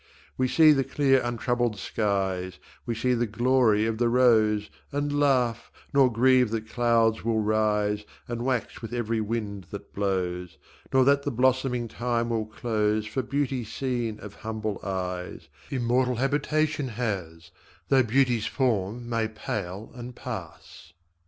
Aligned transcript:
We 0.35 0.47
see 0.47 0.71
the 0.71 0.83
clear 0.83 1.21
untroubled 1.21 1.77
skies, 1.77 2.57
We 2.87 2.95
see 2.95 3.13
the 3.13 3.27
glory 3.27 3.85
of 3.85 3.99
the 3.99 4.09
rose, 4.09 4.71
And 4.91 5.19
laugh, 5.19 5.71
nor 5.93 6.11
grieve 6.11 6.49
that 6.49 6.67
clouds 6.67 7.23
will 7.23 7.39
rise 7.41 8.03
And 8.27 8.41
wax 8.43 8.81
with 8.81 8.93
every 8.95 9.21
wind 9.21 9.67
that 9.69 9.93
blows, 9.93 10.57
Nor 10.91 11.05
that 11.05 11.21
the 11.21 11.29
blossoming 11.29 11.87
time 11.87 12.29
will 12.31 12.47
close, 12.47 13.05
For 13.05 13.21
beauty 13.21 13.63
seen 13.63 14.19
of 14.21 14.33
humble 14.33 14.79
eyes 14.83 15.49
Immortal 15.69 16.15
habitation 16.15 16.87
has 16.87 17.51
Though 17.89 18.01
beauty's 18.01 18.47
form 18.47 19.07
may 19.07 19.27
pale 19.27 19.91
and 19.93 20.15
pass. 20.15 20.93